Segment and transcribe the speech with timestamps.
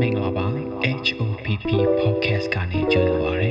[0.00, 0.46] မင်္ဂလာပါ
[1.06, 3.50] HOPP podcast ကနေကြိုဆိုပါရစေ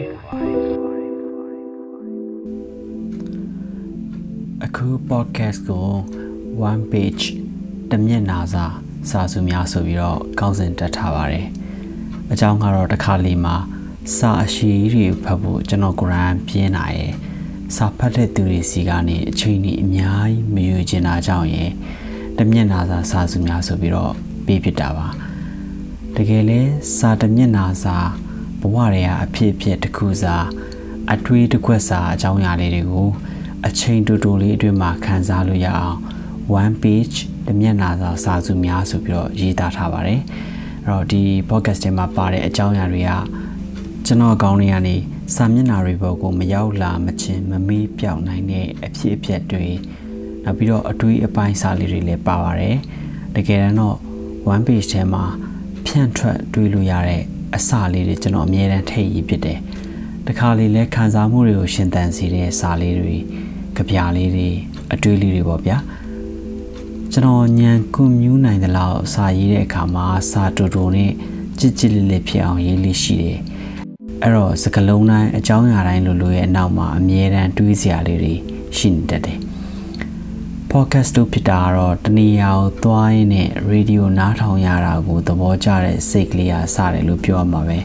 [4.66, 5.88] အခု podcast ကို
[6.72, 7.24] one page
[7.92, 8.66] တမျက်နှာစာ
[9.10, 11.48] စာစုများဆိုပြီးတော့ကောင်းစဉ်တက်ထားပါတယ်
[12.32, 13.56] အကြောင်းကတော့တစ်ခါလေးမှာ
[14.18, 17.12] စာအရှိတွေဖတ်ဖို့ကျွန်တော်ကိုရန်ပြင်းလာရဲ့
[17.76, 21.72] စာဖတ်တဲ့သူတွေစီကနေအချိန်ကြီးအများကြီးမယူချင်တာကြောင့်ရဲ့
[22.38, 24.14] တမျက်နှာစာစာစုများဆိုပြီးတော့
[24.46, 25.08] ပေးဖြစ်တာပါ
[26.20, 26.60] တကယ်လဲ
[26.98, 27.98] စာတမျက်နှာစာ
[28.60, 30.36] ဘဝတွေကအဖြစ်အပျက်တစ်ခုစာ
[31.14, 33.10] အထွေးတစ်ခွက်စာအကြောင်းအရာလေးတွေကို
[33.68, 35.98] အချိန်တူတူလေးအတွင်းမှာခန်းစားလို့ရအောင်
[36.62, 40.22] one page တမျက်နှာစာစာစုများဆိုပြီးတော့ရေးသားထားပါတယ်
[40.86, 43.12] အဲ့တော့ဒီ podcast ထဲမှာပါတဲ့အကြောင်းအရာတွေက
[44.06, 44.96] ကျွန်တော်အကောင်းတွေကနေ
[45.36, 49.66] စာမျက်နှာတွေပေါ်ကိုမရောက်လာမချင်းမမေးပြောင်းနိုင်တဲ့အဖြစ်အပျက်တွေ
[50.44, 52.76] နောက်ပြီးတော့အတွေးအပိုင်းစာလေးတွေလည်းပါပါတယ်
[53.36, 53.98] တကယ်တော့
[54.54, 55.26] one page ထဲမှာ
[55.88, 57.24] ဖြန့်ထွက်တွေးလို့ရတဲ့
[57.56, 59.60] အစလေးတွေကျွန်တော်အမြဲတမ်းထည့်ရည်ဖြစ်တယ်
[60.28, 63.16] တခါလေလဲခံစားမှုတွေကိုရှင်းတန်စေတဲ့စာလေးတွေ
[63.76, 64.50] ကြပြလေးတွေ
[64.94, 65.78] အတွေးလေးတွေပေါ့ဗျာ
[67.12, 71.12] ကျွန်တော်ညံကွန်မြူးနိုင်တဲ့လောက်စာရေးတဲ့အခါမှာစာတူတူနဲ့
[71.60, 73.40] ကြစ်ကြစ်လေးလေးဖြစ်အောင်ရေးလေးရှိတယ်
[74.22, 78.34] အဲ့တော့စကလုံးတိုင်းအကြောင်းအရာတိုင်းလိုလိုရဲ့အနောက်မှာအမြဲတမ်းတွေးစရာလေးတွေ
[78.78, 79.47] ရှိနေတတ်တယ်
[80.74, 87.80] podcast တို့ဖြစ်တာကတော့တနေရာကိုသွားရင်းနဲ့ရေဒီယိုနားထောင်ရတာကိုသဘောကျတဲ့စိတ်ကလေးအားစတယ်လို့ပြောရမှာပဲ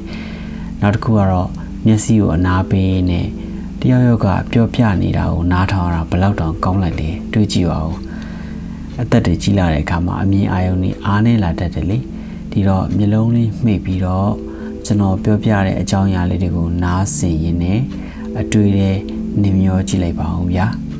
[0.80, 1.48] နောက်တစ်ခုကတော့
[1.86, 3.26] မျက်စိကိုအနာပေးနဲ့
[3.80, 7.94] တယောက်ယောက်ကပြောပြနေတာကိုနားထောင်ရတာဘယ်လောက်တောင်ကောင်းလိုက်လဲတွေးကြည့်ပါဦး
[9.00, 11.98] အသက်တွေကြီးလာတဲ့အခါမှာအမြင်အာရုံတွေအားနေလာတတ်တယ်လေ
[12.52, 14.30] ဒီတော့မျက်လုံးလေးမှိတ်ပြီးတော့
[14.84, 17.80] ကျွန်တော်ပြောပြတဲ့အကြောင်းအရာလေးတွေကိုနားဆင်ရင်းနဲ့
[18.40, 18.92] အတွေ့အကြုံ
[19.42, 20.68] နေမျောကြည့်လိုက်ပါဦးဗျာ။